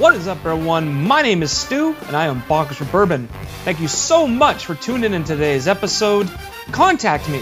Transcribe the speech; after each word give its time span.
What 0.00 0.16
is 0.16 0.28
up, 0.28 0.38
everyone? 0.46 0.94
My 0.94 1.20
name 1.20 1.42
is 1.42 1.52
Stu, 1.52 1.94
and 2.06 2.16
I 2.16 2.24
am 2.24 2.40
Bonkers 2.40 2.76
for 2.76 2.86
Bourbon. 2.86 3.28
Thank 3.64 3.80
you 3.80 3.86
so 3.86 4.26
much 4.26 4.64
for 4.64 4.74
tuning 4.74 5.12
in 5.12 5.24
today's 5.24 5.68
episode. 5.68 6.26
Contact 6.72 7.28
me, 7.28 7.40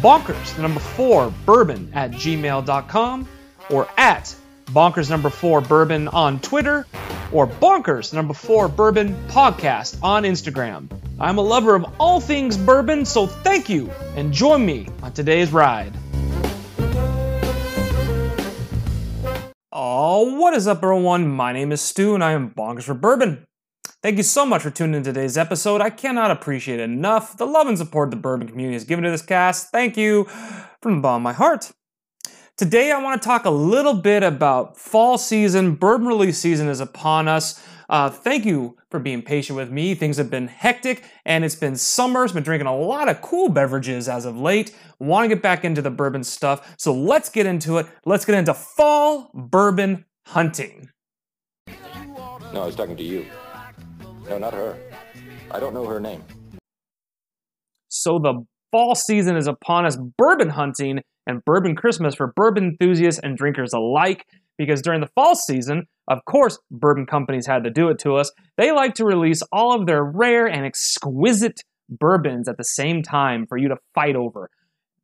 bonkers, 0.00 0.56
the 0.56 0.62
number 0.62 0.80
four, 0.80 1.32
bourbon 1.46 1.92
at 1.94 2.10
gmail.com, 2.10 3.28
or 3.70 3.88
at 3.96 4.34
bonkers 4.66 5.10
number 5.10 5.30
four 5.30 5.60
bourbon 5.60 6.08
on 6.08 6.40
Twitter, 6.40 6.88
or 7.30 7.46
bonkers 7.46 8.12
number 8.12 8.34
four 8.34 8.66
bourbon 8.66 9.14
podcast 9.28 9.96
on 10.02 10.24
Instagram. 10.24 10.88
I'm 11.20 11.38
a 11.38 11.42
lover 11.42 11.76
of 11.76 11.86
all 12.00 12.18
things 12.20 12.56
bourbon, 12.56 13.04
so 13.04 13.28
thank 13.28 13.68
you, 13.68 13.92
and 14.16 14.32
join 14.32 14.66
me 14.66 14.88
on 15.04 15.12
today's 15.12 15.52
ride. 15.52 15.94
Oh, 19.94 20.36
what 20.36 20.54
is 20.54 20.66
up, 20.66 20.78
everyone? 20.78 21.28
My 21.28 21.52
name 21.52 21.70
is 21.70 21.82
Stu, 21.82 22.14
and 22.14 22.24
I 22.24 22.32
am 22.32 22.52
Bonkers 22.52 22.84
for 22.84 22.94
Bourbon. 22.94 23.46
Thank 24.02 24.16
you 24.16 24.22
so 24.22 24.46
much 24.46 24.62
for 24.62 24.70
tuning 24.70 24.94
in 24.94 25.02
today's 25.02 25.36
episode. 25.36 25.82
I 25.82 25.90
cannot 25.90 26.30
appreciate 26.30 26.80
enough 26.80 27.36
the 27.36 27.44
love 27.44 27.66
and 27.66 27.76
support 27.76 28.08
the 28.08 28.16
bourbon 28.16 28.48
community 28.48 28.72
has 28.72 28.84
given 28.84 29.04
to 29.04 29.10
this 29.10 29.20
cast. 29.20 29.70
Thank 29.70 29.98
you 29.98 30.24
from 30.80 30.94
the 30.94 31.00
bottom 31.02 31.16
of 31.16 31.22
my 31.24 31.34
heart. 31.34 31.72
Today, 32.56 32.90
I 32.90 33.02
want 33.02 33.20
to 33.20 33.26
talk 33.26 33.44
a 33.44 33.50
little 33.50 33.92
bit 33.92 34.22
about 34.22 34.78
fall 34.78 35.18
season. 35.18 35.74
Bourbon 35.74 36.06
release 36.06 36.38
season 36.38 36.68
is 36.68 36.80
upon 36.80 37.28
us. 37.28 37.62
Uh, 37.92 38.08
thank 38.08 38.46
you 38.46 38.74
for 38.90 38.98
being 38.98 39.20
patient 39.20 39.54
with 39.54 39.70
me. 39.70 39.94
Things 39.94 40.16
have 40.16 40.30
been 40.30 40.48
hectic 40.48 41.04
and 41.26 41.44
it's 41.44 41.54
been 41.54 41.76
summer. 41.76 42.24
I've 42.24 42.32
been 42.32 42.42
drinking 42.42 42.66
a 42.66 42.74
lot 42.74 43.06
of 43.06 43.20
cool 43.20 43.50
beverages 43.50 44.08
as 44.08 44.24
of 44.24 44.34
late. 44.34 44.74
Want 44.98 45.24
to 45.24 45.28
get 45.28 45.42
back 45.42 45.62
into 45.62 45.82
the 45.82 45.90
bourbon 45.90 46.24
stuff. 46.24 46.74
So 46.78 46.94
let's 46.94 47.28
get 47.28 47.44
into 47.44 47.76
it. 47.76 47.86
Let's 48.06 48.24
get 48.24 48.34
into 48.34 48.54
fall 48.54 49.30
bourbon 49.34 50.06
hunting. 50.24 50.88
No, 52.54 52.62
I 52.62 52.66
was 52.66 52.76
talking 52.76 52.96
to 52.96 53.02
you. 53.02 53.26
No, 54.26 54.38
not 54.38 54.54
her. 54.54 54.74
I 55.50 55.60
don't 55.60 55.74
know 55.74 55.84
her 55.84 56.00
name. 56.00 56.24
So 57.88 58.18
the 58.18 58.42
fall 58.70 58.94
season 58.94 59.36
is 59.36 59.46
upon 59.46 59.84
us. 59.84 59.98
Bourbon 60.16 60.48
hunting 60.48 61.02
and 61.26 61.44
bourbon 61.44 61.76
Christmas 61.76 62.14
for 62.14 62.32
bourbon 62.34 62.64
enthusiasts 62.80 63.20
and 63.22 63.36
drinkers 63.36 63.74
alike. 63.74 64.24
Because 64.64 64.80
during 64.80 65.00
the 65.00 65.10
fall 65.14 65.34
season, 65.34 65.86
of 66.08 66.24
course, 66.24 66.58
bourbon 66.70 67.06
companies 67.06 67.46
had 67.46 67.64
to 67.64 67.70
do 67.70 67.88
it 67.88 67.98
to 68.00 68.14
us. 68.14 68.30
They 68.56 68.70
like 68.70 68.94
to 68.94 69.04
release 69.04 69.42
all 69.50 69.74
of 69.74 69.86
their 69.86 70.04
rare 70.04 70.46
and 70.46 70.64
exquisite 70.64 71.60
bourbons 71.88 72.48
at 72.48 72.58
the 72.58 72.64
same 72.64 73.02
time 73.02 73.46
for 73.48 73.58
you 73.58 73.68
to 73.68 73.76
fight 73.94 74.14
over. 74.14 74.50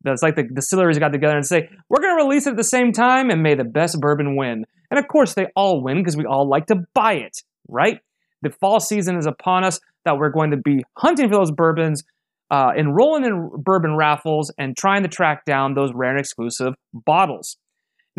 That's 0.03 0.23
like 0.23 0.35
the 0.35 0.43
distilleries 0.43 0.97
got 0.97 1.11
together 1.11 1.35
and 1.35 1.45
say, 1.45 1.69
we're 1.89 2.01
going 2.01 2.17
to 2.17 2.23
release 2.23 2.47
it 2.47 2.51
at 2.51 2.57
the 2.57 2.63
same 2.63 2.93
time 2.93 3.29
and 3.29 3.43
may 3.43 3.55
the 3.55 3.65
best 3.65 3.99
bourbon 3.99 4.37
win. 4.37 4.65
And 4.89 4.97
of 4.97 5.07
course, 5.09 5.33
they 5.33 5.47
all 5.55 5.83
win 5.83 5.97
because 5.97 6.15
we 6.15 6.25
all 6.25 6.47
like 6.47 6.67
to 6.67 6.77
buy 6.93 7.15
it, 7.15 7.37
right? 7.67 7.99
The 8.41 8.49
fall 8.49 8.79
season 8.79 9.17
is 9.17 9.25
upon 9.25 9.65
us 9.65 9.79
that 10.05 10.17
we're 10.17 10.29
going 10.29 10.51
to 10.51 10.57
be 10.57 10.83
hunting 10.97 11.27
for 11.27 11.35
those 11.35 11.51
bourbons, 11.51 12.03
uh, 12.49 12.71
enrolling 12.77 13.25
in 13.25 13.49
bourbon 13.57 13.97
raffles, 13.97 14.53
and 14.57 14.77
trying 14.77 15.03
to 15.03 15.09
track 15.09 15.43
down 15.43 15.73
those 15.73 15.91
rare 15.93 16.11
and 16.11 16.19
exclusive 16.19 16.75
bottles. 16.93 17.57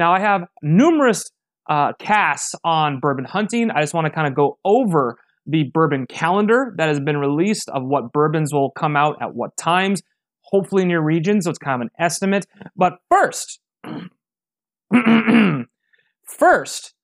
Now, 0.00 0.14
I 0.14 0.20
have 0.20 0.48
numerous 0.62 1.30
uh, 1.68 1.92
casts 1.98 2.54
on 2.64 3.00
bourbon 3.00 3.26
hunting. 3.26 3.70
I 3.70 3.82
just 3.82 3.92
want 3.92 4.06
to 4.06 4.10
kind 4.10 4.26
of 4.26 4.34
go 4.34 4.58
over 4.64 5.18
the 5.44 5.64
bourbon 5.74 6.06
calendar 6.06 6.72
that 6.78 6.88
has 6.88 6.98
been 7.00 7.18
released 7.18 7.68
of 7.68 7.84
what 7.84 8.10
bourbons 8.10 8.50
will 8.50 8.70
come 8.70 8.96
out 8.96 9.20
at 9.20 9.34
what 9.34 9.54
times, 9.58 10.00
hopefully 10.40 10.82
in 10.82 10.88
your 10.88 11.02
region. 11.02 11.42
So 11.42 11.50
it's 11.50 11.58
kind 11.58 11.82
of 11.82 11.82
an 11.82 11.90
estimate. 11.98 12.46
But 12.74 12.94
first, 13.10 13.60
first, 16.24 16.94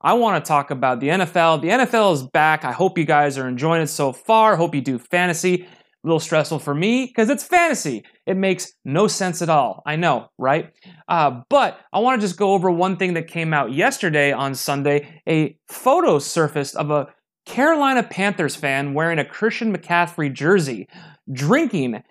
I 0.00 0.14
want 0.14 0.42
to 0.42 0.48
talk 0.48 0.70
about 0.70 1.00
the 1.00 1.08
NFL. 1.08 1.60
The 1.60 1.68
NFL 1.68 2.14
is 2.14 2.22
back. 2.22 2.64
I 2.64 2.72
hope 2.72 2.96
you 2.96 3.04
guys 3.04 3.36
are 3.36 3.46
enjoying 3.46 3.82
it 3.82 3.88
so 3.88 4.12
far. 4.12 4.56
Hope 4.56 4.74
you 4.74 4.80
do 4.80 4.98
fantasy. 4.98 5.66
A 6.04 6.06
little 6.06 6.20
stressful 6.20 6.60
for 6.60 6.74
me 6.74 7.06
because 7.06 7.28
it's 7.28 7.42
fantasy. 7.42 8.04
It 8.24 8.36
makes 8.36 8.72
no 8.84 9.08
sense 9.08 9.42
at 9.42 9.48
all. 9.48 9.82
I 9.84 9.96
know, 9.96 10.28
right? 10.38 10.72
Uh, 11.08 11.40
but 11.50 11.80
I 11.92 11.98
want 11.98 12.20
to 12.20 12.24
just 12.24 12.38
go 12.38 12.52
over 12.52 12.70
one 12.70 12.96
thing 12.96 13.14
that 13.14 13.26
came 13.26 13.52
out 13.52 13.72
yesterday 13.72 14.30
on 14.30 14.54
Sunday. 14.54 15.22
A 15.28 15.58
photo 15.68 16.20
surfaced 16.20 16.76
of 16.76 16.92
a 16.92 17.08
Carolina 17.46 18.02
Panthers 18.04 18.54
fan 18.54 18.94
wearing 18.94 19.18
a 19.18 19.24
Christian 19.24 19.76
McCaffrey 19.76 20.32
jersey, 20.32 20.86
drinking 21.32 22.02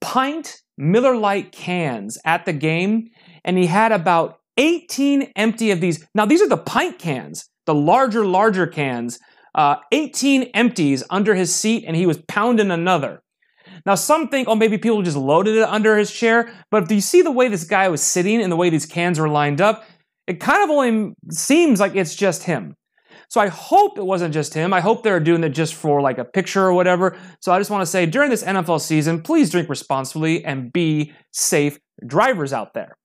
pint 0.00 0.62
Miller 0.78 1.16
Lite 1.16 1.52
cans 1.52 2.18
at 2.24 2.46
the 2.46 2.52
game, 2.52 3.10
and 3.44 3.58
he 3.58 3.66
had 3.66 3.92
about 3.92 4.38
18 4.56 5.32
empty 5.36 5.70
of 5.72 5.80
these. 5.80 6.06
Now, 6.14 6.24
these 6.24 6.40
are 6.40 6.48
the 6.48 6.56
pint 6.56 6.98
cans, 6.98 7.50
the 7.66 7.74
larger, 7.74 8.24
larger 8.24 8.66
cans. 8.66 9.18
Uh, 9.54 9.76
18 9.90 10.50
empties 10.52 11.02
under 11.08 11.34
his 11.34 11.54
seat, 11.54 11.84
and 11.86 11.96
he 11.96 12.04
was 12.04 12.18
pounding 12.28 12.70
another. 12.70 13.22
Now, 13.84 13.94
some 13.94 14.28
think, 14.28 14.48
oh, 14.48 14.54
maybe 14.54 14.78
people 14.78 15.02
just 15.02 15.16
loaded 15.16 15.56
it 15.56 15.68
under 15.68 15.96
his 15.96 16.10
chair, 16.10 16.52
but 16.70 16.84
if 16.84 16.90
you 16.90 17.00
see 17.00 17.22
the 17.22 17.30
way 17.30 17.48
this 17.48 17.64
guy 17.64 17.88
was 17.88 18.02
sitting 18.02 18.40
and 18.40 18.50
the 18.50 18.56
way 18.56 18.70
these 18.70 18.86
cans 18.86 19.18
were 19.18 19.28
lined 19.28 19.60
up, 19.60 19.84
it 20.26 20.40
kind 20.40 20.62
of 20.64 20.70
only 20.70 21.14
seems 21.30 21.80
like 21.80 21.94
it's 21.94 22.14
just 22.14 22.44
him. 22.44 22.74
So 23.28 23.40
I 23.40 23.48
hope 23.48 23.98
it 23.98 24.04
wasn't 24.04 24.32
just 24.32 24.54
him. 24.54 24.72
I 24.72 24.80
hope 24.80 25.02
they're 25.02 25.20
doing 25.20 25.42
it 25.44 25.50
just 25.50 25.74
for 25.74 26.00
like 26.00 26.18
a 26.18 26.24
picture 26.24 26.62
or 26.62 26.72
whatever. 26.72 27.16
So 27.40 27.52
I 27.52 27.58
just 27.58 27.70
want 27.70 27.82
to 27.82 27.86
say 27.86 28.06
during 28.06 28.30
this 28.30 28.44
NFL 28.44 28.80
season, 28.80 29.22
please 29.22 29.50
drink 29.50 29.68
responsibly 29.68 30.44
and 30.44 30.72
be 30.72 31.12
safe 31.32 31.78
drivers 32.06 32.52
out 32.52 32.74
there. 32.74 32.96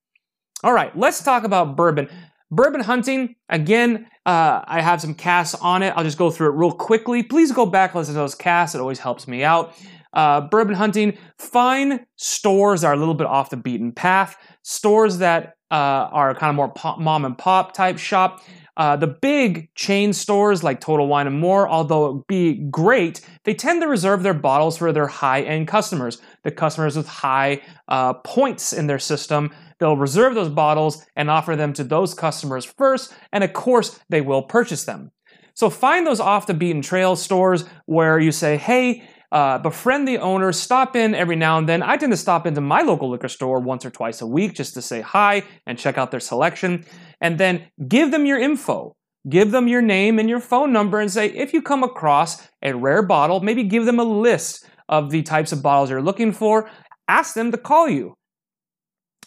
All 0.63 0.73
right, 0.73 0.95
let's 0.95 1.23
talk 1.23 1.43
about 1.43 1.75
bourbon. 1.75 2.07
Bourbon 2.51 2.81
hunting, 2.81 3.35
again, 3.49 4.07
uh, 4.25 4.61
I 4.65 4.81
have 4.81 5.01
some 5.01 5.15
casts 5.15 5.55
on 5.55 5.81
it. 5.83 5.93
I'll 5.95 6.03
just 6.03 6.17
go 6.17 6.29
through 6.29 6.49
it 6.49 6.55
real 6.55 6.73
quickly. 6.73 7.23
Please 7.23 7.51
go 7.51 7.65
back, 7.65 7.95
listen 7.95 8.13
to 8.13 8.19
those 8.19 8.35
casts. 8.35 8.75
It 8.75 8.81
always 8.81 8.99
helps 8.99 9.27
me 9.27 9.43
out. 9.43 9.73
Uh, 10.13 10.41
bourbon 10.41 10.75
hunting, 10.75 11.17
find 11.37 12.05
stores 12.17 12.81
that 12.81 12.87
are 12.87 12.93
a 12.93 12.97
little 12.97 13.13
bit 13.13 13.27
off 13.27 13.49
the 13.49 13.57
beaten 13.57 13.91
path, 13.91 14.37
stores 14.61 15.19
that 15.19 15.55
uh, 15.71 16.09
are 16.11 16.35
kind 16.35 16.49
of 16.49 16.55
more 16.55 16.69
pop, 16.69 16.99
mom 16.99 17.23
and 17.25 17.37
pop 17.37 17.73
type 17.73 17.97
shop. 17.97 18.41
Uh, 18.77 18.95
the 18.95 19.07
big 19.07 19.69
chain 19.75 20.13
stores 20.13 20.63
like 20.63 20.79
Total 20.79 21.05
Wine 21.05 21.27
and 21.27 21.39
More, 21.39 21.67
although 21.67 22.19
it 22.19 22.27
be 22.27 22.53
great, 22.69 23.21
they 23.43 23.53
tend 23.53 23.81
to 23.81 23.87
reserve 23.87 24.23
their 24.23 24.33
bottles 24.33 24.77
for 24.77 24.91
their 24.91 25.07
high 25.07 25.41
end 25.41 25.67
customers, 25.67 26.21
the 26.43 26.51
customers 26.51 26.95
with 26.95 27.07
high 27.07 27.61
uh, 27.87 28.13
points 28.13 28.73
in 28.73 28.87
their 28.87 28.99
system. 28.99 29.51
They'll 29.79 29.97
reserve 29.97 30.35
those 30.35 30.49
bottles 30.49 31.05
and 31.15 31.29
offer 31.29 31.55
them 31.55 31.73
to 31.73 31.83
those 31.83 32.13
customers 32.13 32.65
first, 32.65 33.13
and 33.31 33.43
of 33.43 33.53
course, 33.53 33.99
they 34.09 34.21
will 34.21 34.43
purchase 34.43 34.85
them. 34.85 35.11
So 35.53 35.69
find 35.69 36.07
those 36.07 36.19
off 36.19 36.47
the 36.47 36.53
beaten 36.53 36.81
trail 36.81 37.15
stores 37.15 37.65
where 37.85 38.19
you 38.19 38.31
say, 38.31 38.57
hey, 38.57 39.03
uh, 39.31 39.57
befriend 39.59 40.07
the 40.07 40.17
owner, 40.17 40.51
stop 40.51 40.95
in 40.95 41.15
every 41.15 41.35
now 41.35 41.57
and 41.57 41.67
then. 41.67 41.81
I 41.81 41.97
tend 41.97 42.11
to 42.11 42.17
stop 42.17 42.45
into 42.45 42.61
my 42.61 42.81
local 42.81 43.09
liquor 43.09 43.29
store 43.29 43.59
once 43.59 43.85
or 43.85 43.89
twice 43.89 44.21
a 44.21 44.27
week 44.27 44.53
just 44.53 44.73
to 44.73 44.81
say 44.81 45.01
hi 45.01 45.43
and 45.65 45.77
check 45.77 45.97
out 45.97 46.11
their 46.11 46.19
selection. 46.19 46.85
And 47.21 47.37
then 47.37 47.67
give 47.87 48.11
them 48.11 48.25
your 48.25 48.39
info. 48.39 48.95
Give 49.29 49.51
them 49.51 49.67
your 49.67 49.81
name 49.81 50.19
and 50.19 50.27
your 50.27 50.39
phone 50.39 50.73
number 50.73 50.99
and 50.99 51.11
say, 51.11 51.27
if 51.27 51.53
you 51.53 51.61
come 51.61 51.83
across 51.83 52.47
a 52.61 52.73
rare 52.73 53.03
bottle, 53.03 53.39
maybe 53.39 53.63
give 53.63 53.85
them 53.85 53.99
a 53.99 54.03
list 54.03 54.65
of 54.89 55.11
the 55.11 55.21
types 55.21 55.51
of 55.51 55.61
bottles 55.61 55.89
you're 55.89 56.01
looking 56.01 56.31
for. 56.31 56.69
Ask 57.07 57.35
them 57.35 57.51
to 57.51 57.57
call 57.57 57.87
you. 57.87 58.15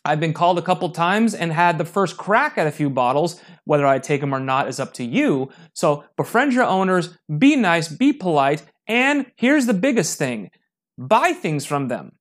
I've 0.04 0.20
been 0.20 0.34
called 0.34 0.58
a 0.58 0.62
couple 0.62 0.90
times 0.90 1.32
and 1.32 1.50
had 1.50 1.78
the 1.78 1.84
first 1.84 2.18
crack 2.18 2.58
at 2.58 2.66
a 2.66 2.72
few 2.72 2.90
bottles. 2.90 3.40
Whether 3.64 3.86
I 3.86 3.98
take 3.98 4.20
them 4.20 4.34
or 4.34 4.40
not 4.40 4.68
is 4.68 4.78
up 4.78 4.92
to 4.94 5.04
you. 5.04 5.50
So 5.72 6.04
befriend 6.16 6.52
your 6.52 6.64
owners, 6.64 7.16
be 7.38 7.56
nice, 7.56 7.88
be 7.88 8.12
polite, 8.12 8.64
and 8.86 9.26
here's 9.36 9.66
the 9.66 9.74
biggest 9.74 10.18
thing 10.18 10.50
buy 10.96 11.32
things 11.32 11.66
from 11.66 11.88
them. 11.88 12.12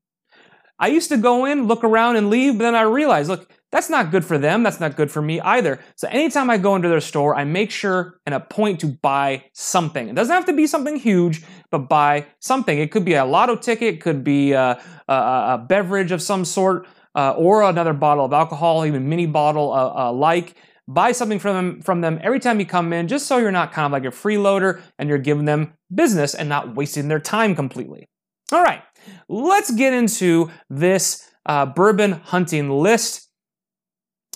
I 0.79 0.87
used 0.87 1.09
to 1.09 1.17
go 1.17 1.45
in, 1.45 1.67
look 1.67 1.83
around, 1.83 2.15
and 2.15 2.29
leave, 2.29 2.57
but 2.57 2.63
then 2.63 2.75
I 2.75 2.81
realized, 2.81 3.29
look, 3.29 3.49
that's 3.71 3.89
not 3.89 4.11
good 4.11 4.25
for 4.25 4.37
them. 4.37 4.63
That's 4.63 4.79
not 4.79 4.95
good 4.95 5.09
for 5.09 5.21
me 5.21 5.39
either. 5.41 5.79
So 5.95 6.07
anytime 6.09 6.49
I 6.49 6.57
go 6.57 6.75
into 6.75 6.89
their 6.89 6.99
store, 6.99 7.35
I 7.35 7.43
make 7.43 7.71
sure 7.71 8.19
and 8.25 8.35
appoint 8.35 8.79
to 8.81 8.87
buy 8.87 9.45
something. 9.53 10.09
It 10.09 10.15
doesn't 10.15 10.33
have 10.33 10.45
to 10.45 10.53
be 10.53 10.67
something 10.67 10.95
huge, 10.95 11.43
but 11.71 11.89
buy 11.89 12.27
something. 12.39 12.77
It 12.77 12.91
could 12.91 13.05
be 13.05 13.13
a 13.13 13.25
lotto 13.25 13.55
ticket, 13.55 14.01
could 14.01 14.23
be 14.23 14.51
a, 14.51 14.81
a, 15.07 15.13
a 15.13 15.65
beverage 15.67 16.11
of 16.11 16.21
some 16.21 16.45
sort, 16.45 16.87
uh, 17.15 17.31
or 17.31 17.63
another 17.63 17.93
bottle 17.93 18.25
of 18.25 18.33
alcohol, 18.33 18.85
even 18.85 19.07
mini 19.09 19.25
bottle 19.25 19.71
uh, 19.71 20.07
uh, 20.07 20.11
like 20.11 20.55
buy 20.87 21.11
something 21.11 21.39
from 21.39 21.55
them 21.55 21.81
from 21.81 22.01
them 22.01 22.19
every 22.21 22.39
time 22.39 22.59
you 22.59 22.65
come 22.65 22.91
in 22.93 23.07
just 23.07 23.25
so 23.25 23.37
you're 23.37 23.51
not 23.51 23.71
kind 23.71 23.85
of 23.85 23.91
like 23.91 24.05
a 24.05 24.15
freeloader 24.15 24.81
and 24.99 25.09
you're 25.09 25.17
giving 25.17 25.45
them 25.45 25.73
business 25.93 26.35
and 26.35 26.49
not 26.49 26.75
wasting 26.75 27.07
their 27.07 27.19
time 27.19 27.55
completely. 27.55 28.09
All 28.51 28.63
right 28.63 28.83
let's 29.27 29.71
get 29.71 29.93
into 29.93 30.49
this 30.69 31.29
uh, 31.45 31.65
bourbon 31.65 32.13
hunting 32.13 32.69
list. 32.69 33.29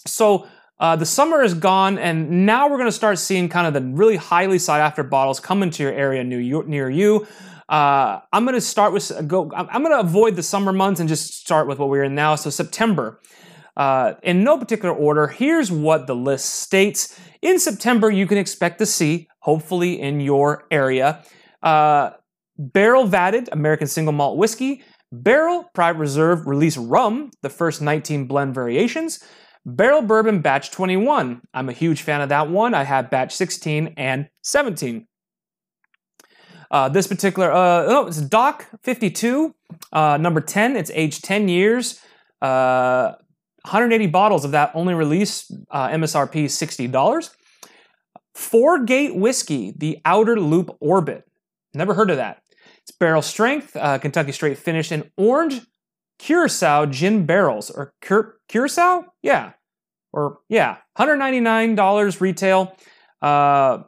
So 0.05 0.47
uh, 0.79 0.95
the 0.95 1.05
summer 1.05 1.41
is 1.41 1.53
gone 1.53 1.97
and 1.97 2.45
now 2.45 2.69
we're 2.69 2.77
going 2.77 2.87
to 2.87 2.91
start 2.91 3.17
seeing 3.19 3.49
kind 3.49 3.67
of 3.67 3.73
the 3.73 3.81
really 3.81 4.15
highly 4.15 4.59
sought 4.59 4.79
after 4.79 5.03
bottles 5.03 5.39
come 5.39 5.63
into 5.63 5.83
your 5.83 5.91
area 5.91 6.23
near 6.23 6.39
you, 6.39 6.63
near 6.67 6.89
you. 6.89 7.27
Uh, 7.69 8.21
i'm 8.31 8.45
going 8.45 8.55
to 8.55 8.61
start 8.61 8.93
with 8.93 9.11
go 9.27 9.51
i'm 9.53 9.83
going 9.83 9.91
to 9.91 9.99
avoid 9.99 10.37
the 10.37 10.43
summer 10.43 10.71
months 10.71 11.01
and 11.01 11.09
just 11.09 11.37
start 11.37 11.67
with 11.67 11.79
what 11.79 11.89
we're 11.89 12.03
in 12.03 12.15
now. 12.15 12.35
So 12.35 12.49
september 12.49 13.19
Uh, 13.77 14.15
in 14.23 14.43
no 14.43 14.57
particular 14.57 14.93
order, 14.93 15.27
here's 15.27 15.71
what 15.71 16.07
the 16.07 16.15
list 16.15 16.47
states. 16.47 17.17
In 17.43 17.59
September, 17.59 18.09
you 18.09 18.25
can 18.25 18.39
expect 18.39 18.79
to 18.79 18.87
see, 18.87 19.27
hopefully 19.39 20.01
in 20.01 20.19
your 20.19 20.65
area, 20.71 21.23
uh, 21.61 22.09
barrel 22.57 23.07
vatted 23.07 23.47
American 23.51 23.85
single 23.85 24.13
malt 24.13 24.37
whiskey, 24.37 24.83
barrel 25.11 25.69
private 25.75 25.99
reserve 25.99 26.47
release 26.47 26.75
rum, 26.75 27.29
the 27.43 27.49
first 27.49 27.79
19 27.79 28.25
blend 28.25 28.55
variations, 28.55 29.23
barrel 29.63 30.01
bourbon 30.01 30.41
batch 30.41 30.71
21. 30.71 31.41
I'm 31.53 31.69
a 31.69 31.73
huge 31.73 32.01
fan 32.01 32.21
of 32.21 32.29
that 32.29 32.49
one. 32.49 32.73
I 32.73 32.83
have 32.83 33.11
batch 33.11 33.35
16 33.35 33.93
and 33.95 34.27
17. 34.41 35.05
Uh, 36.69 36.89
this 36.89 37.05
particular, 37.05 37.51
uh, 37.51 37.85
oh, 37.87 38.07
it's 38.07 38.19
Doc 38.21 38.65
52, 38.81 39.53
uh, 39.93 40.17
number 40.17 40.41
10. 40.41 40.75
It's 40.75 40.91
aged 40.95 41.23
10 41.23 41.47
years. 41.47 42.01
Uh, 43.65 43.69
180 43.71 44.07
bottles 44.07 44.45
of 44.45 44.51
that 44.51 44.71
only 44.73 44.93
release, 44.93 45.51
uh, 45.71 45.89
MSRP 45.89 46.45
$60. 46.45 47.29
Four 48.33 48.83
Gate 48.83 49.15
Whiskey, 49.15 49.73
the 49.75 49.99
Outer 50.05 50.39
Loop 50.39 50.75
Orbit. 50.79 51.23
Never 51.73 51.93
heard 51.93 52.09
of 52.09 52.17
that. 52.17 52.41
It's 52.81 52.91
barrel 52.91 53.21
strength, 53.21 53.75
uh, 53.75 53.97
Kentucky 53.97 54.31
straight 54.31 54.57
finished 54.57 54.91
in 54.91 55.11
orange 55.17 55.61
Curacao 56.19 56.85
gin 56.85 57.25
barrels. 57.25 57.69
Or 57.69 57.93
Cur- 58.01 58.37
Curacao? 58.47 59.05
Yeah. 59.21 59.53
Or, 60.13 60.39
yeah, 60.49 60.77
$199 60.97 62.21
retail. 62.21 62.75
Uh, 63.21 63.79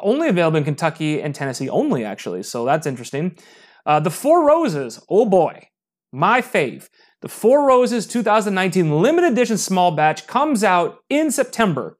only 0.00 0.28
available 0.28 0.58
in 0.58 0.64
Kentucky 0.64 1.20
and 1.20 1.34
Tennessee 1.34 1.68
only, 1.68 2.04
actually. 2.04 2.42
So 2.42 2.64
that's 2.64 2.86
interesting. 2.86 3.36
Uh, 3.84 4.00
the 4.00 4.10
Four 4.10 4.46
Roses. 4.46 5.02
Oh 5.08 5.24
boy. 5.24 5.68
My 6.12 6.40
fave. 6.40 6.88
The 7.20 7.28
Four 7.28 7.66
Roses 7.66 8.06
2019 8.06 9.02
limited 9.02 9.32
edition 9.32 9.58
small 9.58 9.90
batch 9.90 10.28
comes 10.28 10.62
out 10.62 10.98
in 11.10 11.32
September. 11.32 11.98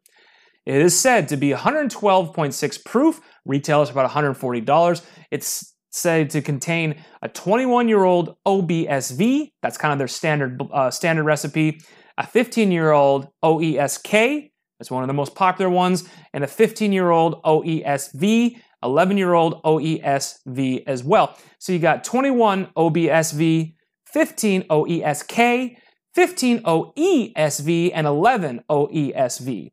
It 0.64 0.76
is 0.76 0.98
said 0.98 1.28
to 1.28 1.36
be 1.36 1.50
112.6 1.50 2.84
proof, 2.84 3.20
retails 3.44 3.90
for 3.90 3.98
about 3.98 4.10
$140. 4.12 5.06
It's 5.32 5.74
said 5.90 6.30
to 6.30 6.40
contain 6.40 7.02
a 7.20 7.28
21 7.28 7.88
year 7.88 8.04
old 8.04 8.36
OBSV, 8.46 9.52
that's 9.60 9.76
kind 9.76 9.92
of 9.92 9.98
their 9.98 10.06
standard 10.06 10.62
uh, 10.72 10.90
standard 10.90 11.24
recipe, 11.24 11.80
a 12.16 12.24
15 12.24 12.70
year 12.70 12.92
old 12.92 13.26
OESK, 13.42 14.50
that's 14.78 14.90
one 14.90 15.02
of 15.02 15.08
the 15.08 15.14
most 15.14 15.34
popular 15.34 15.70
ones, 15.70 16.08
and 16.32 16.44
a 16.44 16.46
15 16.46 16.92
year 16.92 17.10
old 17.10 17.42
OESV, 17.42 18.60
11 18.84 19.18
year 19.18 19.34
old 19.34 19.60
OESV 19.64 20.84
as 20.86 21.02
well. 21.02 21.36
So 21.58 21.72
you 21.72 21.80
got 21.80 22.04
21 22.04 22.66
OBSV, 22.76 23.74
15 24.12 24.64
OESK, 24.68 25.76
15 26.14 26.62
OESV, 26.62 27.90
and 27.94 28.06
11 28.06 28.62
OESV. 28.70 29.68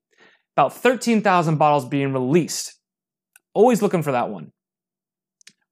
About 0.56 0.74
13,000 0.74 1.58
bottles 1.58 1.86
being 1.86 2.14
released. 2.14 2.80
Always 3.54 3.82
looking 3.82 4.04
for 4.04 4.12
that 4.12 4.30
one. 4.30 4.52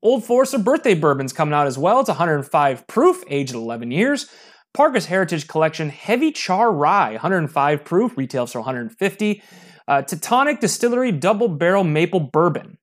Old 0.02 0.26
Forester 0.26 0.58
birthday 0.58 0.94
bourbon's 0.94 1.32
coming 1.32 1.54
out 1.54 1.68
as 1.68 1.78
well. 1.78 2.02
It's 2.02 2.10
105 2.10 2.88
proof, 2.88 3.24
aged 3.30 3.56
11 3.56 3.92
years. 3.92 4.28
Parker's 4.74 5.06
Heritage 5.06 5.48
Collection 5.48 5.90
Heavy 5.90 6.32
Char 6.32 6.74
Rye, 6.74 7.12
105 7.12 7.86
proof, 7.86 8.18
retails 8.18 8.52
for 8.52 8.60
150. 8.60 9.44
Uh, 9.88 10.02
Teutonic 10.02 10.60
Distillery 10.60 11.12
Double 11.12 11.48
Barrel 11.48 11.84
Maple 11.84 12.20
Bourbon. 12.20 12.78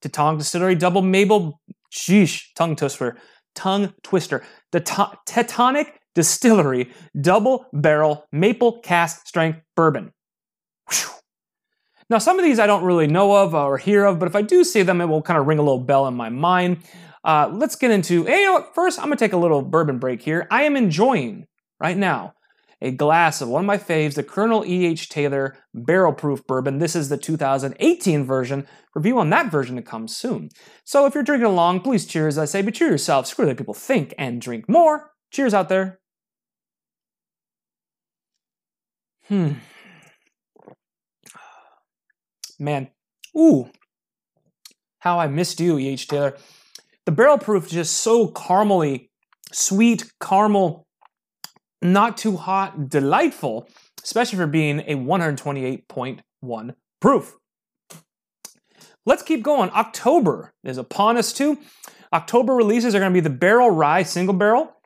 Teutonic 0.00 0.38
Distillery 0.38 0.74
Double 0.74 1.02
Maple, 1.02 1.60
sheesh, 1.92 2.44
tongue 2.54 2.76
twister, 2.76 3.18
tongue 3.54 3.94
twister. 4.02 4.42
The 4.72 4.80
Tetonic 4.80 5.86
Distillery 6.14 6.90
Double 7.20 7.66
Barrel 7.72 8.26
Maple 8.32 8.80
Cask 8.80 9.26
Strength 9.26 9.60
Bourbon. 9.76 10.12
Whew. 10.90 11.10
Now, 12.10 12.18
some 12.18 12.38
of 12.38 12.44
these 12.44 12.58
I 12.58 12.66
don't 12.66 12.84
really 12.84 13.06
know 13.06 13.34
of 13.36 13.54
or 13.54 13.78
hear 13.78 14.04
of, 14.04 14.18
but 14.18 14.28
if 14.28 14.36
I 14.36 14.42
do 14.42 14.64
see 14.64 14.82
them, 14.82 15.00
it 15.00 15.06
will 15.06 15.22
kind 15.22 15.38
of 15.38 15.46
ring 15.46 15.58
a 15.58 15.62
little 15.62 15.80
bell 15.80 16.06
in 16.06 16.14
my 16.14 16.28
mind. 16.28 16.78
Uh, 17.24 17.48
let's 17.52 17.76
get 17.76 17.90
into, 17.90 18.24
hey, 18.24 18.40
you 18.40 18.46
know 18.46 18.52
what? 18.54 18.74
First, 18.74 18.98
I'm 18.98 19.06
going 19.06 19.16
to 19.16 19.24
take 19.24 19.32
a 19.32 19.38
little 19.38 19.62
bourbon 19.62 19.98
break 19.98 20.20
here. 20.20 20.46
I 20.50 20.64
am 20.64 20.76
enjoying 20.76 21.46
right 21.80 21.96
now 21.96 22.34
a 22.82 22.90
glass 22.90 23.40
of 23.40 23.48
one 23.48 23.62
of 23.62 23.66
my 23.66 23.78
faves, 23.78 24.14
the 24.14 24.24
Colonel 24.24 24.66
E.H. 24.66 25.08
Taylor 25.08 25.56
Barrel 25.72 26.12
Proof 26.12 26.44
Bourbon. 26.46 26.78
This 26.78 26.96
is 26.96 27.08
the 27.08 27.16
2018 27.16 28.24
version. 28.24 28.66
Review 28.94 29.20
on 29.20 29.30
that 29.30 29.52
version 29.52 29.76
to 29.76 29.82
come 29.82 30.08
soon. 30.08 30.50
So 30.84 31.06
if 31.06 31.14
you're 31.14 31.22
drinking 31.22 31.46
along, 31.46 31.80
please 31.80 32.04
cheers, 32.04 32.36
I 32.36 32.44
say, 32.44 32.60
but 32.60 32.74
cheer 32.74 32.90
yourself. 32.90 33.28
Screw 33.28 33.46
that 33.46 33.56
people 33.56 33.72
think 33.72 34.12
and 34.18 34.40
drink 34.42 34.68
more. 34.68 35.12
Cheers 35.30 35.54
out 35.54 35.68
there. 35.68 36.00
Hmm. 39.28 39.52
Man. 42.58 42.88
Ooh. 43.38 43.70
How 44.98 45.20
I 45.20 45.28
missed 45.28 45.60
you, 45.60 45.78
E.H. 45.78 46.08
Taylor. 46.08 46.36
The 47.06 47.12
barrel 47.12 47.38
proof 47.38 47.66
is 47.66 47.72
just 47.72 47.98
so 47.98 48.28
caramely, 48.28 49.08
sweet, 49.52 50.12
caramel, 50.20 50.86
not 51.82 52.16
too 52.16 52.36
hot, 52.36 52.88
delightful, 52.88 53.68
especially 54.02 54.38
for 54.38 54.46
being 54.46 54.80
a 54.80 54.94
128.1 54.94 56.74
proof. 57.00 57.36
Let's 59.04 59.22
keep 59.22 59.42
going. 59.42 59.70
October 59.70 60.54
is 60.62 60.78
upon 60.78 61.16
us 61.16 61.32
too. 61.32 61.58
October 62.12 62.54
releases 62.54 62.94
are 62.94 63.00
going 63.00 63.10
to 63.10 63.14
be 63.14 63.20
the 63.20 63.30
Barrell 63.30 63.70
Rye 63.70 64.04
Single 64.04 64.34
Barrel, 64.34 64.76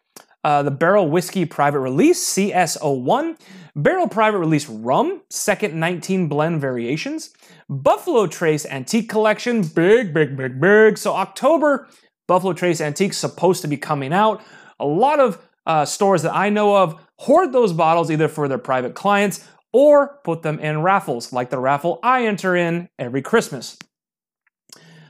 uh, 0.45 0.63
the 0.63 0.71
Barrell 0.71 1.11
Whiskey 1.11 1.45
Private 1.45 1.81
Release 1.81 2.25
CS01, 2.25 3.39
Barrell 3.75 4.09
Private 4.09 4.39
Release 4.39 4.69
Rum, 4.69 5.21
second 5.29 5.79
19 5.79 6.29
blend 6.29 6.61
variations, 6.61 7.35
Buffalo 7.69 8.27
Trace 8.27 8.65
Antique 8.65 9.09
Collection, 9.09 9.63
big, 9.63 10.15
big, 10.15 10.37
big, 10.37 10.61
big. 10.61 10.97
So 10.97 11.15
October 11.15 11.89
Buffalo 12.27 12.53
Trace 12.53 12.81
Antiques 12.81 13.19
supposed 13.19 13.61
to 13.63 13.69
be 13.69 13.77
coming 13.77 14.13
out. 14.13 14.43
A 14.81 14.87
lot 14.87 15.21
of 15.21 15.46
uh, 15.67 15.85
stores 15.85 16.23
that 16.23 16.35
I 16.35 16.49
know 16.49 16.77
of 16.77 17.01
hoard 17.19 17.53
those 17.53 17.73
bottles 17.73 18.11
either 18.11 18.29
for 18.29 18.49
their 18.49 18.59
private 18.59 18.95
clients 18.95 19.47
or 19.73 20.21
put 20.25 20.43
them 20.43 20.59
in 20.59 20.83
raffles, 20.83 21.33
like 21.33 21.51
the 21.51 21.59
raffle 21.59 21.99
I 22.03 22.27
enter 22.27 22.57
in 22.57 22.89
every 22.99 23.23
Christmas. 23.23 23.77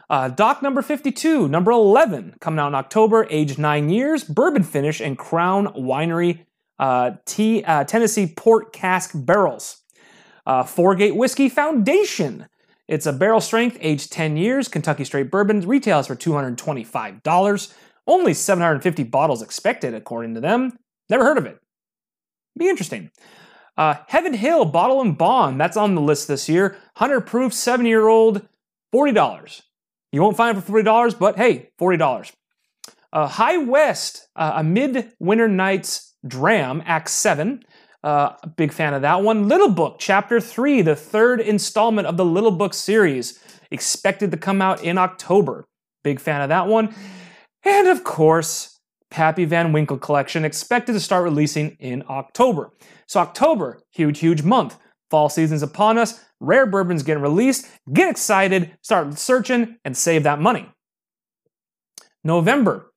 Uh, 0.08 0.28
Doc 0.28 0.62
number 0.62 0.82
52, 0.82 1.48
number 1.48 1.72
11, 1.72 2.36
coming 2.40 2.60
out 2.60 2.68
in 2.68 2.74
October, 2.74 3.26
age 3.28 3.58
9 3.58 3.88
years, 3.88 4.22
bourbon 4.24 4.62
finish 4.62 5.00
and 5.00 5.18
Crown 5.18 5.66
Winery 5.74 6.46
uh, 6.78 7.12
uh, 7.66 7.84
Tennessee 7.84 8.32
Port 8.36 8.72
Cask 8.72 9.10
Barrels. 9.14 9.82
Uh, 10.46 10.94
Gate 10.94 11.16
Whiskey 11.16 11.48
Foundation, 11.48 12.46
it's 12.86 13.06
a 13.06 13.12
barrel 13.12 13.40
strength, 13.40 13.78
aged 13.80 14.12
10 14.12 14.36
years, 14.36 14.68
Kentucky 14.68 15.04
straight 15.04 15.28
bourbon, 15.30 15.60
retails 15.66 16.06
for 16.06 16.14
$225. 16.14 17.74
Only 18.06 18.34
750 18.34 19.02
bottles 19.04 19.42
expected, 19.42 19.94
according 19.94 20.34
to 20.34 20.40
them. 20.40 20.78
Never 21.08 21.24
heard 21.24 21.38
of 21.38 21.46
it. 21.46 21.58
Be 22.58 22.68
interesting. 22.68 23.10
Uh, 23.76 23.96
Heaven 24.08 24.34
Hill 24.34 24.64
Bottle 24.64 25.00
and 25.00 25.18
Bond, 25.18 25.60
that's 25.60 25.76
on 25.76 25.94
the 25.94 26.00
list 26.00 26.28
this 26.28 26.48
year. 26.48 26.70
100 26.96 27.22
proof, 27.22 27.52
7 27.52 27.84
year 27.84 28.08
old, 28.08 28.46
$40. 28.94 29.62
You 30.12 30.22
won't 30.22 30.36
find 30.36 30.56
it 30.56 30.62
for 30.62 30.82
$40, 30.82 31.18
but 31.18 31.36
hey, 31.36 31.70
$40. 31.78 32.32
Uh, 33.12 33.26
High 33.26 33.58
West, 33.58 34.28
uh, 34.36 34.52
a 34.56 34.64
Midwinter 34.64 35.48
Nights 35.48 36.14
Dram, 36.26 36.82
Act 36.86 37.10
7. 37.10 37.62
Uh, 38.02 38.34
big 38.56 38.72
fan 38.72 38.94
of 38.94 39.02
that 39.02 39.22
one. 39.22 39.48
Little 39.48 39.68
Book, 39.68 39.96
Chapter 39.98 40.40
3, 40.40 40.82
the 40.82 40.96
third 40.96 41.40
installment 41.40 42.06
of 42.06 42.16
the 42.16 42.24
Little 42.24 42.50
Book 42.50 42.72
series, 42.72 43.38
expected 43.70 44.30
to 44.30 44.36
come 44.36 44.62
out 44.62 44.82
in 44.82 44.96
October. 44.96 45.66
Big 46.04 46.20
fan 46.20 46.40
of 46.40 46.48
that 46.48 46.68
one. 46.68 46.94
And 47.66 47.88
of 47.88 48.04
course, 48.04 48.78
Pappy 49.10 49.44
Van 49.44 49.72
Winkle 49.72 49.98
collection, 49.98 50.44
expected 50.44 50.92
to 50.92 51.00
start 51.00 51.24
releasing 51.24 51.70
in 51.80 52.04
October. 52.08 52.70
So, 53.08 53.18
October, 53.18 53.80
huge, 53.90 54.20
huge 54.20 54.42
month. 54.44 54.78
Fall 55.10 55.28
season's 55.28 55.62
upon 55.62 55.98
us. 55.98 56.24
Rare 56.38 56.66
bourbons 56.66 57.02
getting 57.02 57.22
released. 57.22 57.66
Get 57.92 58.08
excited, 58.08 58.76
start 58.82 59.18
searching, 59.18 59.78
and 59.84 59.96
save 59.96 60.22
that 60.22 60.40
money. 60.40 60.70
November, 62.22 62.92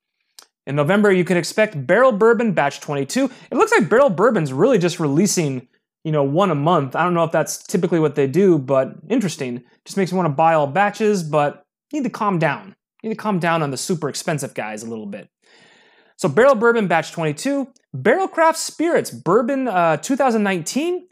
in 0.67 0.75
November, 0.75 1.11
you 1.11 1.23
can 1.25 1.38
expect 1.38 1.88
Barrell 1.88 2.11
Bourbon 2.11 2.53
Batch 2.53 2.79
22. 2.79 3.31
It 3.51 3.55
looks 3.55 3.71
like 3.71 3.89
Barrell 3.89 4.11
Bourbon's 4.11 4.53
really 4.53 4.77
just 4.77 4.99
releasing, 4.99 5.67
you 6.03 6.11
know, 6.11 6.23
one 6.23 6.51
a 6.51 6.55
month. 6.55 6.95
I 6.95 7.03
don't 7.03 7.15
know 7.15 7.23
if 7.23 7.31
that's 7.31 7.57
typically 7.63 7.99
what 7.99 8.13
they 8.13 8.27
do, 8.27 8.59
but 8.59 8.93
interesting. 9.09 9.63
Just 9.85 9.97
makes 9.97 10.11
me 10.11 10.17
want 10.17 10.27
to 10.27 10.35
buy 10.35 10.53
all 10.53 10.67
batches, 10.67 11.23
but 11.23 11.63
need 11.91 12.03
to 12.03 12.11
calm 12.11 12.38
down. 12.38 12.75
Need 13.03 13.10
to 13.10 13.15
calm 13.15 13.39
down 13.39 13.63
on 13.63 13.72
the 13.72 13.77
super 13.77 14.10
expensive 14.10 14.53
guys 14.53 14.84
a 14.84 14.89
little 14.89 15.06
bit. 15.06 15.29
So 16.18 16.27
Barrell 16.27 16.56
Bourbon 16.56 16.88
Batch 16.88 17.12
22, 17.13 17.70
Barrell 17.94 18.27
Craft 18.27 18.60
Spirits 18.60 19.10
Bourbon 19.10 19.68
uh, 19.68 19.98
2019, 19.98 21.08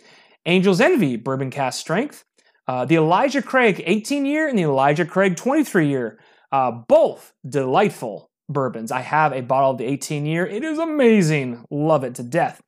Angel's 0.45 0.81
Envy 0.81 1.15
Bourbon 1.15 1.49
cask 1.49 1.79
Strength, 1.79 2.25
uh, 2.67 2.83
the 2.83 2.95
Elijah 2.95 3.41
Craig 3.41 3.81
18 3.85 4.25
year 4.25 4.47
and 4.49 4.59
the 4.59 4.63
Elijah 4.63 5.05
Craig 5.05 5.37
23 5.37 5.87
year. 5.87 6.19
Uh, 6.51 6.71
both 6.71 7.33
delightful 7.47 8.29
bourbons. 8.49 8.91
I 8.91 9.01
have 9.01 9.33
a 9.33 9.41
bottle 9.41 9.71
of 9.71 9.77
the 9.77 9.85
18 9.85 10.25
year. 10.25 10.45
It 10.45 10.63
is 10.63 10.77
amazing. 10.77 11.65
Love 11.69 12.03
it 12.03 12.15
to 12.15 12.23
death. 12.23 12.61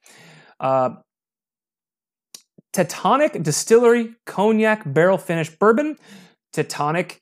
Uh, 0.60 0.96
Teutonic 2.74 3.42
Distillery 3.42 4.16
Cognac 4.26 4.84
Barrel 4.86 5.18
Finish 5.18 5.50
Bourbon. 5.58 5.98
Teutonic. 6.54 7.20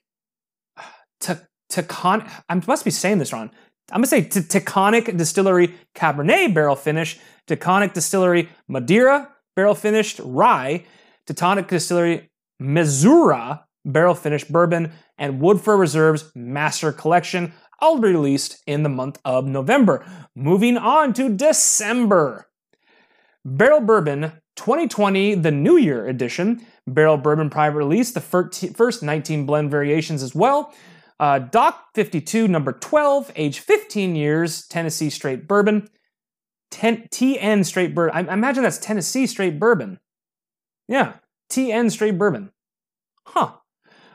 Taconic. 1.72 2.30
I 2.50 2.62
must 2.68 2.86
be 2.86 2.92
saying 2.92 3.20
this 3.20 3.34
wrong. 3.34 3.50
I'm 3.92 4.02
gonna 4.02 4.08
say 4.08 4.24
Taconic 4.24 5.16
Distillery 5.18 5.76
Cabernet 5.96 6.54
Barrel 6.54 6.76
Finish. 6.76 7.20
Taconic 7.48 7.94
Distillery 7.94 8.50
Madeira 8.68 9.30
Barrel 9.56 9.76
Finished 9.76 10.20
Rye. 10.24 10.86
Teutonic 11.26 11.68
Distillery 11.68 12.30
Missouri 12.60 13.60
Barrel 13.86 14.16
Finished 14.16 14.52
Bourbon. 14.52 14.92
And 15.18 15.40
Woodford 15.40 15.80
Reserves 15.80 16.32
Master 16.36 16.92
Collection. 16.92 17.54
All 17.80 18.00
released 18.00 18.62
in 18.66 18.84
the 18.84 18.90
month 18.90 19.20
of 19.24 19.46
November. 19.46 20.06
Moving 20.36 20.78
on 20.78 21.14
to 21.14 21.30
December. 21.30 22.48
Barrell 23.46 23.82
Bourbon 23.82 24.34
2020, 24.56 25.36
the 25.36 25.52
New 25.52 25.78
Year 25.78 26.08
edition. 26.08 26.66
Barrell 26.88 27.18
Bourbon 27.18 27.50
Private 27.50 27.78
Release, 27.78 28.12
the 28.12 28.20
first 28.20 29.04
19 29.04 29.46
blend 29.46 29.70
variations 29.70 30.24
as 30.24 30.34
well. 30.34 30.74
Uh, 31.20 31.40
Doc 31.40 31.88
52, 31.96 32.48
number 32.48 32.74
12, 32.74 33.32
age 33.36 33.60
15 33.60 34.16
years, 34.16 34.68
Tennessee 34.68 35.10
Straight 35.10 35.48
Bourbon. 35.48 35.90
Ten, 36.70 37.08
TN 37.10 37.66
Straight 37.66 37.96
Bourbon. 37.96 38.28
I, 38.28 38.30
I 38.30 38.34
imagine 38.34 38.64
that's 38.64 38.78
Tennessee 38.78 39.26
Straight 39.26 39.60
Bourbon. 39.60 40.00
Yeah, 40.88 41.14
TN 41.50 41.92
Straight 41.92 42.18
Bourbon. 42.18 42.52
Huh. 43.26 43.54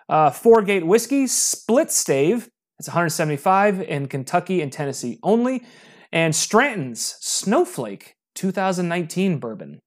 Uh, 0.08 0.30
Four 0.30 0.62
Gate 0.62 0.86
Whiskey, 0.86 1.26
Split 1.26 1.90
Stave. 1.90 2.50
It's 2.78 2.88
175 2.88 3.80
in 3.80 4.08
Kentucky 4.08 4.60
and 4.60 4.72
Tennessee 4.72 5.18
only. 5.22 5.64
And 6.12 6.34
Stranahan's 6.34 7.16
Snowflake 7.20 8.16
2019 8.34 9.38
bourbon. 9.38 9.80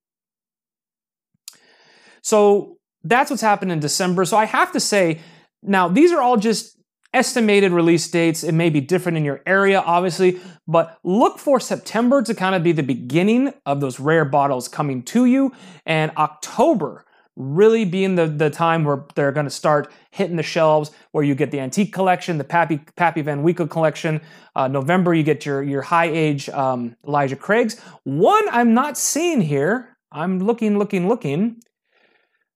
So 2.22 2.78
that's 3.04 3.30
what's 3.30 3.42
happened 3.42 3.72
in 3.72 3.80
December. 3.80 4.26
So 4.26 4.38
I 4.38 4.46
have 4.46 4.72
to 4.72 4.80
say, 4.80 5.20
now 5.62 5.88
these 5.88 6.12
are 6.12 6.22
all 6.22 6.38
just 6.38 6.76
estimated 7.16 7.72
release 7.72 8.08
dates. 8.10 8.44
It 8.44 8.52
may 8.52 8.70
be 8.70 8.82
different 8.82 9.18
in 9.18 9.24
your 9.26 9.42
area, 9.48 9.80
obviously, 9.80 10.40
but 10.68 11.00
look 11.04 11.40
for 11.40 11.60
September 11.60 12.22
to 12.22 12.36
kind 12.36 12.54
of 12.54 12.62
be 12.62 12.74
the 12.74 12.84
beginning 12.84 13.54
of 13.66 13.80
those 13.80 14.00
rare 14.00 14.26
bottles 14.26 14.68
coming 14.68 15.02
to 15.04 15.26
you, 15.26 15.54
and 15.86 16.12
October 16.18 17.06
really 17.38 17.84
being 17.84 18.16
the, 18.16 18.28
the 18.28 18.50
time 18.50 18.84
where 18.84 19.06
they're 19.16 19.32
going 19.32 19.46
to 19.46 19.50
start 19.50 19.92
hitting 20.12 20.36
the 20.36 20.44
shelves 20.44 20.92
where 21.12 21.24
you 21.24 21.36
get 21.36 21.52
the 21.52 21.60
antique 21.60 21.92
collection 21.92 22.38
the 22.38 22.46
pappy 22.46 22.80
pappy 22.96 23.22
van 23.22 23.44
winkle 23.44 23.68
collection 23.68 24.22
uh, 24.56 24.70
november 24.70 25.14
you 25.14 25.22
get 25.22 25.46
your 25.46 25.62
your 25.62 25.82
high 25.82 26.06
age 26.06 26.48
um, 26.50 26.96
elijah 27.06 27.36
craig's 27.36 27.78
one 28.04 28.46
i'm 28.52 28.74
not 28.74 28.98
seeing 28.98 29.42
here 29.42 29.98
i'm 30.14 30.40
looking 30.40 30.80
looking 30.80 31.10
looking 31.10 31.60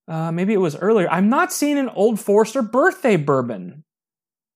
uh, 0.08 0.32
maybe 0.32 0.54
it 0.54 0.58
was 0.58 0.78
earlier 0.78 1.10
i'm 1.10 1.28
not 1.28 1.52
seeing 1.52 1.78
an 1.78 1.90
old 1.90 2.18
forester 2.18 2.62
birthday 2.62 3.18
bourbon 3.18 3.84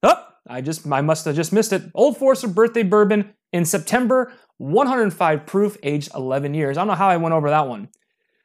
oh 0.04 0.28
i 0.48 0.62
just 0.62 0.86
i 0.92 1.02
must 1.02 1.26
have 1.26 1.36
just 1.36 1.54
missed 1.54 1.74
it 1.74 1.84
old 1.96 2.18
forester 2.18 2.48
birthday 2.48 2.84
bourbon 2.84 3.34
in 3.52 3.66
september 3.66 4.32
105 4.58 5.46
proof 5.46 5.78
aged 5.84 6.10
11 6.16 6.54
years 6.54 6.78
i 6.78 6.82
don't 6.82 6.88
know 6.88 6.94
how 6.96 7.10
i 7.10 7.18
went 7.18 7.34
over 7.34 7.50
that 7.50 7.68
one 7.68 7.90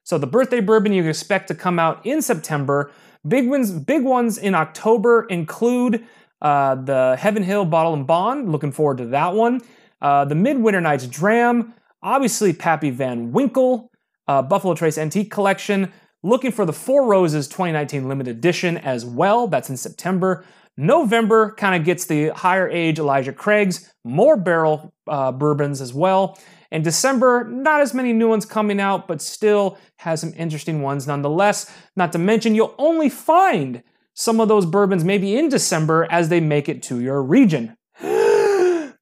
so 0.08 0.16
the 0.16 0.26
birthday 0.26 0.60
bourbon 0.60 0.94
you 0.94 1.04
expect 1.04 1.48
to 1.48 1.54
come 1.54 1.78
out 1.78 2.06
in 2.06 2.22
September. 2.22 2.90
Big 3.28 3.46
ones, 3.46 3.70
big 3.70 4.04
ones 4.04 4.38
in 4.38 4.54
October 4.54 5.26
include 5.28 6.02
uh, 6.40 6.76
the 6.76 7.14
Heaven 7.18 7.42
Hill 7.42 7.66
Bottle 7.66 7.92
and 7.92 8.06
Bond. 8.06 8.50
Looking 8.50 8.72
forward 8.72 8.96
to 8.98 9.06
that 9.08 9.34
one. 9.34 9.60
Uh, 10.00 10.24
the 10.24 10.34
Midwinter 10.34 10.80
Nights 10.80 11.06
Dram. 11.06 11.74
Obviously, 12.02 12.54
Pappy 12.54 12.88
Van 12.88 13.32
Winkle. 13.32 13.90
Uh, 14.26 14.40
Buffalo 14.40 14.74
Trace 14.74 14.96
Antique 14.96 15.30
Collection. 15.30 15.92
Looking 16.22 16.52
for 16.52 16.64
the 16.64 16.72
Four 16.72 17.06
Roses 17.06 17.46
2019 17.46 18.08
limited 18.08 18.34
edition 18.34 18.78
as 18.78 19.04
well. 19.04 19.46
That's 19.46 19.68
in 19.68 19.76
September. 19.76 20.42
November 20.78 21.54
kind 21.56 21.74
of 21.74 21.84
gets 21.84 22.06
the 22.06 22.28
higher 22.28 22.68
age 22.68 23.00
Elijah 23.00 23.32
Craig's, 23.32 23.92
more 24.04 24.36
barrel 24.36 24.94
uh, 25.08 25.32
bourbons 25.32 25.80
as 25.80 25.92
well. 25.92 26.38
In 26.70 26.82
December, 26.82 27.42
not 27.44 27.80
as 27.80 27.92
many 27.92 28.12
new 28.12 28.28
ones 28.28 28.46
coming 28.46 28.78
out, 28.78 29.08
but 29.08 29.20
still 29.20 29.76
has 29.96 30.20
some 30.20 30.32
interesting 30.36 30.80
ones 30.80 31.04
nonetheless. 31.04 31.68
Not 31.96 32.12
to 32.12 32.18
mention, 32.18 32.54
you'll 32.54 32.76
only 32.78 33.08
find 33.08 33.82
some 34.14 34.38
of 34.38 34.46
those 34.46 34.66
bourbons 34.66 35.02
maybe 35.02 35.36
in 35.36 35.48
December 35.48 36.06
as 36.10 36.28
they 36.28 36.38
make 36.40 36.68
it 36.68 36.82
to 36.84 37.00
your 37.00 37.24
region. 37.24 37.76
we'll 38.00 38.94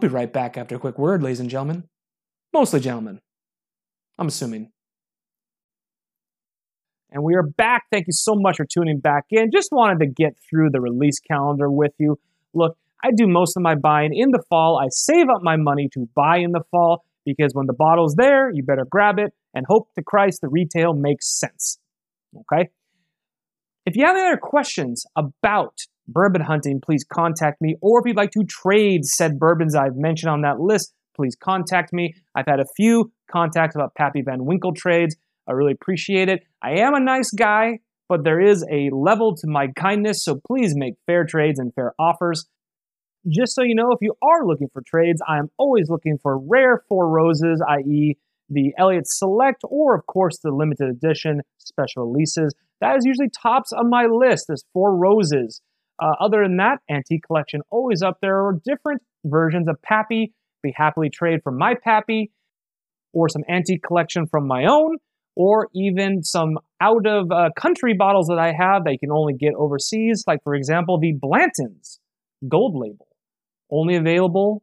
be 0.00 0.08
right 0.08 0.32
back 0.32 0.56
after 0.56 0.76
a 0.76 0.78
quick 0.78 0.98
word, 0.98 1.22
ladies 1.22 1.40
and 1.40 1.50
gentlemen. 1.50 1.84
Mostly 2.54 2.80
gentlemen. 2.80 3.20
I'm 4.18 4.28
assuming. 4.28 4.72
And 7.10 7.22
we 7.22 7.34
are 7.34 7.42
back. 7.42 7.84
Thank 7.90 8.06
you 8.08 8.12
so 8.12 8.34
much 8.34 8.56
for 8.56 8.64
tuning 8.64 8.98
back 8.98 9.24
in. 9.30 9.50
Just 9.52 9.70
wanted 9.72 10.00
to 10.00 10.06
get 10.06 10.36
through 10.48 10.70
the 10.70 10.80
release 10.80 11.20
calendar 11.20 11.70
with 11.70 11.92
you. 11.98 12.18
Look, 12.52 12.76
I 13.04 13.10
do 13.14 13.26
most 13.26 13.56
of 13.56 13.62
my 13.62 13.74
buying 13.74 14.14
in 14.14 14.30
the 14.30 14.42
fall. 14.48 14.80
I 14.82 14.88
save 14.90 15.28
up 15.28 15.42
my 15.42 15.56
money 15.56 15.88
to 15.94 16.08
buy 16.14 16.38
in 16.38 16.52
the 16.52 16.64
fall 16.70 17.04
because 17.24 17.52
when 17.54 17.66
the 17.66 17.74
bottle's 17.74 18.14
there, 18.16 18.50
you 18.52 18.62
better 18.62 18.86
grab 18.88 19.18
it 19.18 19.32
and 19.54 19.66
hope 19.68 19.88
to 19.94 20.02
Christ 20.02 20.40
the 20.40 20.48
retail 20.48 20.94
makes 20.94 21.28
sense. 21.28 21.78
Okay? 22.40 22.70
If 23.84 23.96
you 23.96 24.04
have 24.04 24.16
any 24.16 24.26
other 24.26 24.40
questions 24.40 25.04
about 25.14 25.78
bourbon 26.08 26.42
hunting, 26.42 26.80
please 26.80 27.04
contact 27.04 27.60
me. 27.60 27.76
Or 27.80 28.00
if 28.00 28.06
you'd 28.06 28.16
like 28.16 28.32
to 28.32 28.44
trade 28.44 29.04
said 29.04 29.38
bourbons 29.38 29.76
I've 29.76 29.96
mentioned 29.96 30.30
on 30.30 30.42
that 30.42 30.60
list, 30.60 30.92
please 31.14 31.36
contact 31.36 31.92
me. 31.92 32.14
I've 32.34 32.46
had 32.46 32.60
a 32.60 32.66
few 32.76 33.12
contacts 33.30 33.76
about 33.76 33.94
Pappy 33.94 34.22
Van 34.22 34.44
Winkle 34.44 34.72
trades. 34.74 35.16
I 35.48 35.52
really 35.52 35.72
appreciate 35.72 36.28
it. 36.28 36.44
I 36.62 36.80
am 36.80 36.94
a 36.94 37.00
nice 37.00 37.30
guy, 37.30 37.80
but 38.08 38.24
there 38.24 38.40
is 38.40 38.64
a 38.70 38.90
level 38.90 39.36
to 39.36 39.46
my 39.46 39.68
kindness, 39.68 40.24
so 40.24 40.40
please 40.46 40.74
make 40.76 40.94
fair 41.06 41.24
trades 41.24 41.58
and 41.58 41.72
fair 41.74 41.92
offers. 41.98 42.46
Just 43.28 43.54
so 43.54 43.62
you 43.62 43.74
know, 43.74 43.90
if 43.90 43.98
you 44.00 44.14
are 44.22 44.46
looking 44.46 44.68
for 44.72 44.82
trades, 44.86 45.20
I'm 45.26 45.50
always 45.58 45.88
looking 45.88 46.18
for 46.22 46.38
rare 46.38 46.84
four 46.88 47.08
roses, 47.08 47.62
i.e., 47.68 48.16
the 48.48 48.72
Elliott 48.78 49.08
Select, 49.08 49.62
or 49.64 49.96
of 49.96 50.06
course 50.06 50.38
the 50.38 50.52
limited 50.52 50.88
edition 50.88 51.40
special 51.58 52.06
releases. 52.06 52.54
That 52.80 52.96
is 52.96 53.04
usually 53.04 53.30
tops 53.30 53.72
on 53.72 53.90
my 53.90 54.06
list. 54.06 54.46
There's 54.46 54.64
four 54.72 54.94
roses. 54.94 55.60
Uh, 56.00 56.12
other 56.20 56.42
than 56.42 56.58
that, 56.58 56.78
antique 56.90 57.24
collection 57.26 57.62
always 57.70 58.02
up 58.02 58.18
there, 58.20 58.40
or 58.40 58.60
different 58.64 59.02
versions 59.24 59.68
of 59.68 59.80
Pappy. 59.82 60.32
Be 60.62 60.72
happily 60.76 61.10
trade 61.10 61.40
from 61.42 61.58
my 61.58 61.74
Pappy, 61.74 62.30
or 63.12 63.28
some 63.28 63.42
antique 63.48 63.82
collection 63.82 64.26
from 64.26 64.46
my 64.46 64.66
own, 64.66 64.98
or 65.36 65.68
even 65.74 66.22
some 66.22 66.58
out 66.80 67.06
of 67.06 67.30
uh, 67.30 67.50
country 67.56 67.94
bottles 67.94 68.26
that 68.26 68.38
I 68.38 68.52
have 68.52 68.84
that 68.84 68.92
you 68.92 68.98
can 68.98 69.12
only 69.12 69.34
get 69.34 69.54
overseas, 69.54 70.24
like 70.26 70.42
for 70.42 70.54
example 70.54 70.98
the 70.98 71.12
Blanton's 71.12 72.00
Gold 72.48 72.74
Label 72.76 73.06
only 73.70 73.96
available 73.96 74.62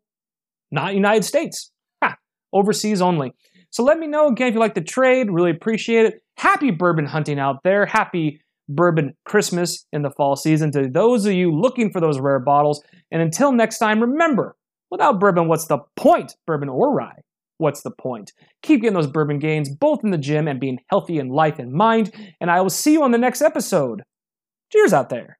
not 0.74 0.96
United 0.96 1.24
States, 1.24 1.72
ha, 2.04 2.18
overseas 2.52 3.02
only. 3.02 3.34
So 3.70 3.84
let 3.84 4.00
me 4.00 4.08
know 4.08 4.28
again 4.28 4.48
if 4.48 4.54
you 4.56 4.60
like 4.60 4.74
the 4.74 4.82
trade. 4.82 5.32
Really 5.32 5.52
appreciate 5.52 6.06
it. 6.08 6.24
Happy 6.36 6.72
bourbon 6.72 7.06
hunting 7.06 7.40
out 7.40 7.64
there. 7.64 7.86
Happy 7.86 8.42
bourbon 8.68 9.16
Christmas 9.24 9.86
in 9.94 10.02
the 10.02 10.10
fall 10.10 10.36
season 10.36 10.72
to 10.72 10.90
those 10.90 11.26
of 11.26 11.34
you 11.34 11.52
looking 11.52 11.92
for 11.92 12.02
those 12.02 12.20
rare 12.20 12.40
bottles. 12.40 12.84
And 13.12 13.22
until 13.22 13.52
next 13.52 13.78
time, 13.78 14.02
remember, 14.02 14.56
without 14.90 15.20
bourbon, 15.20 15.48
what's 15.48 15.68
the 15.68 15.80
point? 15.96 16.36
Bourbon 16.48 16.70
or 16.70 16.94
rye? 16.94 17.22
What's 17.58 17.82
the 17.82 17.92
point? 17.92 18.32
Keep 18.62 18.82
getting 18.82 18.96
those 18.96 19.08
bourbon 19.08 19.40
gains 19.40 19.70
both 19.70 20.04
in 20.04 20.12
the 20.12 20.18
gym 20.18 20.48
and 20.48 20.60
being 20.60 20.80
healthy 20.90 21.20
in 21.20 21.30
life 21.30 21.60
and 21.60 21.72
mind. 21.72 22.12
And 22.42 22.50
I 22.52 22.62
will 22.62 22.70
see 22.70 22.94
you 22.94 23.04
on 23.04 23.12
the 23.12 23.18
next 23.18 23.42
episode. 23.42 24.02
Cheers 24.72 24.94
out 24.94 25.10
there. 25.10 25.38